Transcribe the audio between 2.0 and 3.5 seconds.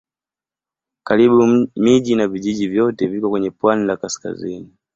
na vijiji vyote viko